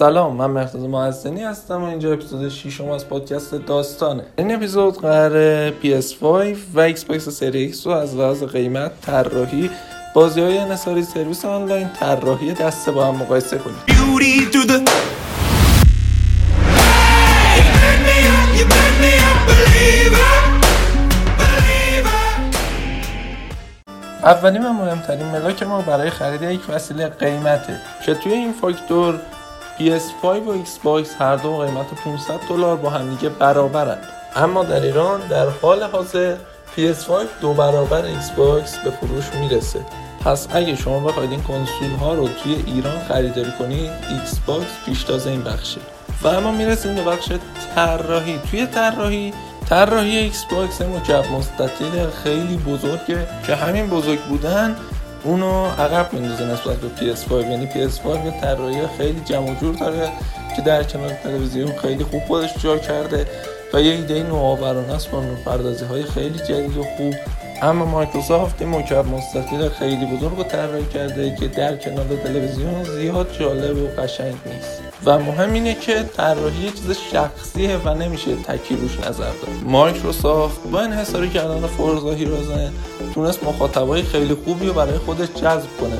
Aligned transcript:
سلام 0.00 0.36
من 0.36 0.46
مرتضی 0.46 0.86
معزنی 0.86 1.42
هستم 1.42 1.82
و 1.82 1.84
اینجا 1.84 2.12
اپیزود 2.12 2.48
6 2.48 2.80
از 2.80 3.08
پادکست 3.08 3.54
داستانه. 3.54 4.22
این 4.38 4.54
اپیزود 4.54 5.00
قرار 5.00 5.70
PS5 5.70 6.24
و 6.74 6.92
Xbox 6.92 7.18
سری 7.18 7.72
X 7.72 7.86
رو 7.86 7.92
از 7.92 8.16
لحاظ 8.16 8.42
قیمت 8.42 9.00
طراحی 9.00 9.70
بازی 10.14 10.40
های 10.40 10.58
انحصاری 10.58 11.02
سرویس 11.02 11.44
آنلاین 11.44 11.88
طراحی 11.88 12.52
دسته 12.52 12.92
با 12.92 13.06
هم 13.06 13.14
مقایسه 13.14 13.58
کنیم. 13.58 13.76
اولین 24.22 24.66
و 24.66 24.72
مهمترین 24.72 25.26
ملاک 25.26 25.62
ما 25.62 25.82
برای 25.82 26.10
خرید 26.10 26.42
یک 26.42 26.60
وسیله 26.68 27.08
قیمته 27.08 27.80
که 28.06 28.14
توی 28.14 28.32
این 28.32 28.52
فاکتور 28.52 29.20
PS5 29.80 30.24
و 30.24 30.64
Xbox 30.64 31.08
هر 31.18 31.36
دو 31.36 31.58
قیمت 31.58 31.86
500 32.04 32.40
دلار 32.48 32.76
با 32.76 32.90
همدیگه 32.90 33.28
برابرن 33.28 33.98
اما 34.36 34.64
در 34.64 34.80
ایران 34.80 35.20
در 35.20 35.48
حال 35.62 35.82
حاضر 35.82 36.36
PS5 36.76 37.10
دو 37.40 37.52
برابر 37.52 38.02
Xbox 38.02 38.84
به 38.84 38.90
فروش 38.90 39.24
می‌رسه. 39.40 39.80
پس 40.24 40.48
اگه 40.50 40.76
شما 40.76 41.00
بخواید 41.00 41.30
این 41.30 41.42
کنسول 41.42 41.90
ها 42.00 42.14
رو 42.14 42.28
توی 42.28 42.62
ایران 42.66 42.98
خریداری 43.08 43.52
کنید 43.58 43.90
Xbox 43.90 44.86
پیشتاز 44.86 45.26
این 45.26 45.42
بخشه. 45.42 45.80
و 46.22 46.28
اما 46.28 46.52
می‌رسیم 46.52 46.94
به 46.94 47.04
بخش 47.04 47.32
طراحی. 47.74 48.38
توی 48.50 48.66
طراحی 48.66 49.32
طراحی 49.68 50.16
Xbox 50.16 50.82
مکعب 50.82 51.32
مستطیل 51.32 52.10
خیلی 52.24 52.56
بزرگه 52.56 53.26
که 53.46 53.54
همین 53.54 53.86
بزرگ 53.86 54.20
بودن 54.20 54.76
اونو 55.24 55.66
عقب 55.66 56.12
میندازه 56.12 56.44
نسبت 56.44 56.76
به 56.76 56.88
PS5 56.88 57.32
یعنی 57.32 57.66
PS5 57.66 58.06
یه 58.06 58.40
طراحی 58.40 58.86
خیلی 58.98 59.20
جمع 59.20 59.54
جور 59.54 59.74
داره 59.74 60.08
که 60.56 60.62
در 60.62 60.82
کنار 60.82 61.10
تلویزیون 61.10 61.72
خیلی 61.76 62.04
خوب 62.04 62.22
خودش 62.22 62.50
جا 62.62 62.78
کرده 62.78 63.26
و 63.74 63.80
یه 63.80 63.92
ایده 63.92 64.22
نوآورانه 64.22 64.94
است 64.94 65.10
با 65.10 65.22
پردازی 65.44 65.84
های 65.84 66.02
خیلی 66.02 66.38
جدید 66.38 66.76
و 66.76 66.82
خوب. 66.82 67.14
اما 67.62 67.84
مایکروسافت 67.84 68.62
این 68.62 68.70
مکعب 68.70 69.06
مستطیل 69.06 69.68
خیلی 69.68 70.06
بزرگ 70.06 70.36
رو 70.36 70.42
طراحی 70.42 70.84
کرده 70.84 71.36
که 71.36 71.48
در 71.48 71.76
کنار 71.76 72.06
تلویزیون 72.24 72.84
زیاد 72.84 73.36
جالب 73.38 73.76
و 73.76 74.02
قشنگ 74.02 74.34
نیست. 74.46 74.82
و 75.04 75.18
مهم 75.18 75.52
اینه 75.52 75.74
که 75.74 76.02
طراحی 76.16 76.64
یه 76.64 76.70
چیز 76.70 76.96
شخصیه 77.12 77.76
و 77.76 77.94
نمیشه 77.94 78.36
تکی 78.36 78.76
روش 78.76 79.00
نظر 79.00 79.24
داد. 79.24 79.48
مایکروسافت 79.64 80.60
با 80.72 80.80
انحصاری 80.80 81.30
کردن 81.30 81.66
فورزا 81.66 82.10
هیروزن 82.10 82.72
تونست 83.14 83.44
مخاطبای 83.44 84.02
خیلی 84.02 84.34
خوبی 84.34 84.66
رو 84.66 84.72
برای 84.72 84.98
خودش 84.98 85.28
جذب 85.28 85.68
کنه. 85.80 85.98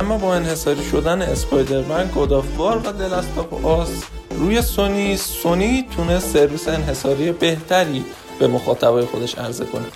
اما 0.00 0.18
با 0.18 0.34
انحصاری 0.34 0.84
شدن 0.84 1.22
اسپایدرمن 1.22 2.06
گودافوار 2.06 2.78
و 2.78 2.92
دلستاپ 2.92 3.66
آس 3.66 3.88
روی 4.30 4.62
سونی 4.62 5.16
سونی 5.16 5.86
تونست 5.96 6.32
سرویس 6.32 6.68
انحصاری 6.68 7.32
بهتری 7.32 8.04
به 8.38 8.46
مخاطبای 8.46 9.04
خودش 9.04 9.38
عرضه 9.38 9.64
کنه. 9.64 9.86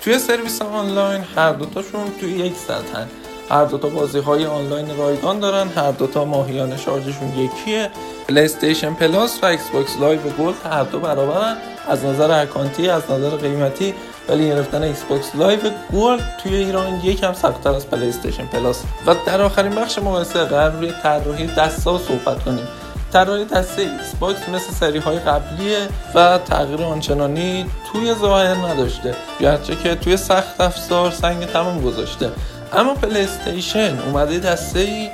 توی 0.00 0.18
سرویس 0.18 0.62
آنلاین 0.62 1.24
هر 1.36 1.52
دوتاشون 1.52 2.10
توی 2.20 2.32
یک 2.32 2.54
سطحن. 2.54 3.08
هر 3.50 3.64
دوتا 3.64 3.88
بازی 3.88 4.18
های 4.18 4.46
آنلاین 4.46 4.96
رایگان 4.96 5.40
دارن 5.40 5.68
هر 5.68 5.90
دوتا 5.90 6.24
ماهیانه 6.24 6.76
شارژشون 6.76 7.28
یکیه. 7.28 7.90
PlayStation 8.28 8.94
Plus 8.94 9.38
و 9.42 9.46
Xbox 9.46 9.96
Live 10.00 10.20
Gold 10.20 10.54
هر 10.64 10.82
دو 10.82 11.00
برابرن. 11.00 11.56
از 11.88 12.04
نظر 12.04 12.42
اکانتی 12.42 12.88
از 12.88 13.02
نظر 13.10 13.30
قیمتی 13.36 13.94
ولی 14.28 14.48
گرفتن 14.48 14.82
Xbox 14.82 15.34
Live 15.34 15.60
Gold 15.92 16.36
توی 16.42 16.54
ایران 16.54 17.00
یکم 17.04 17.32
سختتر 17.32 17.70
از 17.70 17.90
PlayStation 17.90 18.46
Plus 18.46 18.82
و 19.06 19.14
در 19.26 19.42
آخرین 19.42 19.74
بخش 19.74 19.98
مقایسه 19.98 20.44
قراره 20.44 20.70
روی 20.70 20.92
طراحی 21.02 21.46
دستا 21.46 21.98
صحبت 21.98 22.44
کنیم. 22.44 22.66
طراحی 23.12 23.44
دسته 23.44 23.82
Xbox 23.82 24.48
مثل 24.48 24.72
سری 24.72 24.98
های 24.98 25.18
قبلیه 25.18 25.78
و 26.14 26.38
تغییر 26.38 26.82
آنچنانی 26.82 27.66
توی 27.92 28.14
ظاهر 28.14 28.54
نداشته. 28.54 29.14
گرچه 29.40 29.76
که 29.76 29.94
توی 29.94 30.16
سخت 30.16 30.60
افزار 30.60 31.10
سنگ 31.10 31.46
تمام 31.46 31.80
گذاشته. 31.80 32.30
اما 32.72 32.94
PlayStation 32.94 33.98
اومده 33.98 34.38
دسته 34.38 34.78
ای 34.78 35.08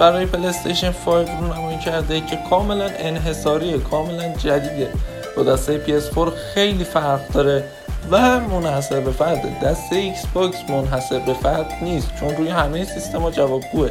برای 0.00 0.26
PlayStation 0.26 0.92
5 0.92 1.28
رونمایی 1.28 1.78
کرده 1.78 2.20
که 2.20 2.38
کاملا 2.50 2.90
انحصاریه 2.98 3.78
کاملا 3.78 4.28
جدیده. 4.28 4.92
با 5.36 5.42
دسته 5.42 5.80
PS4 5.86 6.30
خیلی 6.54 6.84
فرق 6.84 7.28
داره 7.28 7.64
و 8.10 8.40
منحصر 8.40 9.00
به 9.00 9.10
فرد. 9.10 9.60
دسته 9.60 9.96
ایکس 9.96 10.26
باکس 10.26 10.58
منحصر 10.68 11.18
به 11.18 11.34
فرد 11.34 11.72
نیست 11.82 12.10
چون 12.20 12.36
روی 12.36 12.48
همه 12.48 12.84
سیستم 12.84 13.18
ها 13.18 13.30
جوابگوه. 13.30 13.90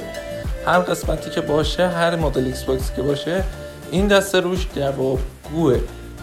هر 0.65 0.79
قسمتی 0.79 1.29
که 1.29 1.41
باشه 1.41 1.87
هر 1.87 2.15
مدل 2.15 2.45
ایکس 2.45 2.63
باکس 2.63 2.91
که 2.95 3.01
باشه 3.01 3.43
این 3.91 4.07
دسته 4.07 4.39
روش 4.39 4.67
جوابگوه. 4.75 5.79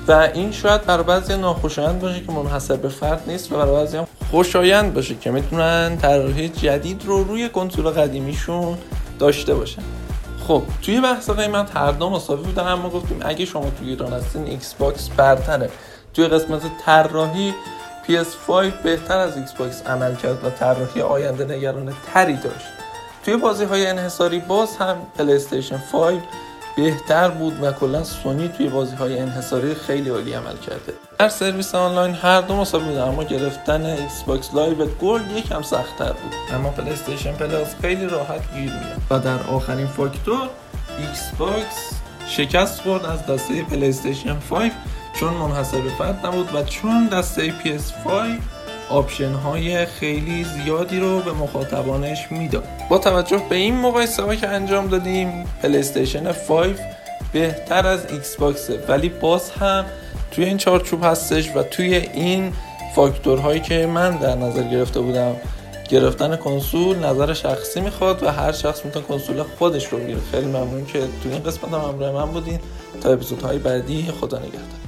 و 0.09 0.29
این 0.35 0.53
شاید 0.53 0.85
برای 0.85 1.05
بعضی 1.05 1.37
ناخوشایند 1.37 2.01
باشه 2.01 2.21
که 2.21 2.33
منحصر 2.33 2.77
به 2.77 2.89
فرد 2.89 3.23
نیست 3.27 3.53
و 3.53 3.57
برای 3.57 3.73
بعضی 3.73 3.97
هم 3.97 4.07
خوشایند 4.31 4.95
باشه 4.95 5.15
که 5.15 5.31
می‌تونن 5.31 5.99
طراحی 6.03 6.49
جدید 6.49 7.03
رو 7.05 7.25
روی 7.25 7.49
کنسول 7.49 7.91
قدیمیشون 7.91 8.79
داشته 9.19 9.55
باشن. 9.55 9.83
خب 10.47 10.63
توی 10.83 11.01
بحث 11.01 11.31
قیمت 11.31 11.77
هر 11.77 11.93
دو 11.93 12.11
مساوی 12.11 12.43
بودن 12.43 12.69
اما 12.69 12.91
گفتیم 12.91 13.21
اگه 13.25 13.45
شما 13.45 13.71
توی 13.71 13.89
ایران 13.89 14.13
هستین 14.13 14.47
ایکس 14.47 14.75
باکس 14.75 15.09
برتره. 15.09 15.71
توی 16.15 16.27
قسمت 16.27 16.63
طراحی 16.85 17.55
PS5 18.09 18.51
بهتر 18.83 19.19
از 19.19 19.37
ایکس 19.37 19.53
باکس 19.53 19.83
عمل 19.87 20.15
کرد 20.15 20.45
و 20.45 20.51
طراحی 20.51 21.01
آینده 21.01 21.57
نگرانه 21.57 21.95
تری 22.15 22.37
داشت. 22.37 22.67
توی 23.25 23.37
بازی 23.37 23.65
های 23.65 23.87
انحصاری 23.87 24.39
باز 24.39 24.77
هم 24.77 24.97
پلیستیشن 25.19 25.83
5 25.93 26.21
بهتر 26.77 27.29
بود 27.29 27.63
و 27.63 27.73
کلا 27.73 28.05
سونی 28.05 28.49
توی 28.49 28.69
بازی 28.69 28.97
های 28.97 29.19
انحصاری 29.19 29.75
خیلی 29.75 30.11
عالی 30.11 30.33
عمل 30.33 30.57
کرده. 30.57 30.93
در 31.19 31.29
سرویس 31.29 31.75
آنلاین 31.75 32.15
هر 32.15 32.41
دو 32.41 32.57
مساوی 32.57 32.85
بود 32.85 32.97
اما 32.97 33.25
گرفتن 33.25 33.87
ایکس 33.87 34.23
باکس 34.23 34.55
Live 34.55 34.87
Gold 34.87 35.33
یکم 35.33 35.63
سختتر 35.63 36.13
بود. 36.13 36.35
اما 36.55 36.71
پلی 36.71 36.91
استیشن 36.91 37.33
Plus 37.33 37.75
خیلی 37.81 38.07
راحت 38.07 38.55
گیر 38.55 38.73
میاد 38.73 39.01
و 39.11 39.19
در 39.19 39.43
آخرین 39.43 39.87
فاکتور 39.87 40.49
ایکس 40.99 41.31
باکس 41.39 41.93
شکست 42.29 42.81
خورد 42.81 43.05
از 43.05 43.27
دسته 43.27 43.63
پلی 43.63 43.89
استیشن 43.89 44.37
5 44.51 44.73
چون 45.21 45.35
منحصر 45.35 45.81
به 45.81 45.91
فرد 45.91 46.27
نبود 46.27 46.55
و 46.55 46.63
چون 46.63 47.07
دسته 47.07 47.51
PS5 47.51 48.11
option 48.89 49.33
های 49.33 49.87
خیلی 49.87 50.45
زیادی 50.45 51.01
رو 51.01 51.21
به 51.21 51.33
مخاطبانش 51.33 52.27
می‌داد. 52.31 52.65
با 52.91 52.99
توجه 52.99 53.43
به 53.49 53.57
این 53.57 53.77
مقایسه 53.77 54.37
که 54.37 54.49
انجام 54.49 54.87
دادیم 54.87 55.45
پلیستیشن 55.63 56.33
5 56.33 56.77
بهتر 57.33 57.87
از 57.87 58.13
ایکس 58.13 58.37
باکسه 58.37 58.79
ولی 58.89 59.09
باز 59.09 59.51
هم 59.51 59.85
توی 60.31 60.45
این 60.45 60.57
چارچوب 60.57 61.05
هستش 61.05 61.57
و 61.57 61.63
توی 61.63 61.95
این 61.95 62.53
فاکتورهایی 62.95 63.61
که 63.61 63.87
من 63.87 64.17
در 64.17 64.35
نظر 64.35 64.63
گرفته 64.63 65.01
بودم 65.01 65.37
گرفتن 65.89 66.37
کنسول 66.37 66.99
نظر 66.99 67.33
شخصی 67.33 67.81
می‌خواد 67.81 68.23
و 68.23 68.29
هر 68.29 68.53
شخص 68.53 68.85
می‌تونه 68.85 69.05
کنسول 69.05 69.43
خودش 69.59 69.87
رو 69.87 69.99
بگیره. 69.99 70.19
خیلی 70.33 70.47
ممنون 70.47 70.87
که 70.87 70.99
توی 71.23 71.33
این 71.33 71.43
قسمت 71.43 71.75
هم 71.75 71.81
همراه 71.81 72.13
من 72.13 72.33
بودین. 72.33 72.61
تا 73.01 73.13
اپیزودهای 73.13 73.59
بعدی 73.59 74.13
خدا 74.21 74.39
نگهدار. 74.39 74.86